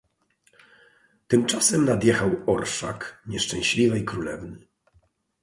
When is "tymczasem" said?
1.27-1.85